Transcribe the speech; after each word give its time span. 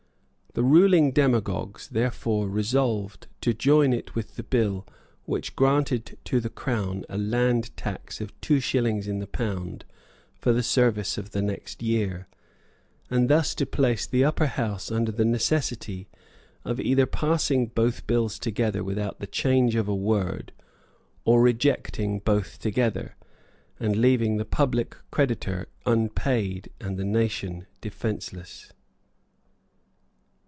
The 0.53 0.63
ruling 0.63 1.13
demagogues, 1.13 1.87
therefore, 1.87 2.49
resolved 2.49 3.27
to 3.39 3.53
join 3.53 3.93
it 3.93 4.15
with 4.15 4.35
the 4.35 4.43
bill 4.43 4.85
which 5.23 5.55
granted 5.55 6.17
to 6.25 6.41
the 6.41 6.49
Crown 6.49 7.05
a 7.07 7.17
land 7.17 7.69
tax 7.77 8.19
of 8.19 8.37
two 8.41 8.59
shillings 8.59 9.07
in 9.07 9.19
the 9.19 9.27
pound 9.27 9.85
for 10.35 10.51
the 10.51 10.61
service 10.61 11.17
of 11.17 11.31
the 11.31 11.41
next 11.41 11.81
year, 11.81 12.27
and 13.09 13.29
thus 13.29 13.55
to 13.55 13.65
place 13.65 14.05
the 14.05 14.25
Upper 14.25 14.47
House 14.47 14.91
under 14.91 15.13
the 15.13 15.23
necessity 15.23 16.09
of 16.65 16.81
either 16.81 17.05
passing 17.05 17.67
both 17.67 18.05
bills 18.05 18.37
together 18.37 18.83
without 18.83 19.19
the 19.21 19.27
change 19.27 19.75
of 19.75 19.87
a 19.87 19.95
word, 19.95 20.51
or 21.23 21.41
rejecting 21.41 22.19
both 22.19 22.59
together, 22.59 23.15
and 23.79 23.95
leaving 23.95 24.35
the 24.35 24.43
public 24.43 24.97
creditor 25.11 25.69
unpaid 25.85 26.69
and 26.81 26.97
the 26.97 27.05
nation 27.05 27.67
defenceless. 27.79 28.73